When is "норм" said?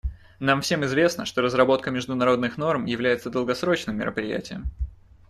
2.57-2.85